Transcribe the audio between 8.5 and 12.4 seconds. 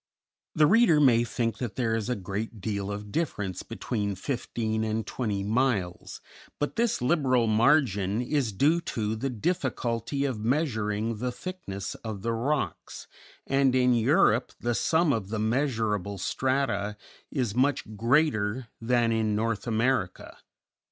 due to the difficulty of measuring the thickness of the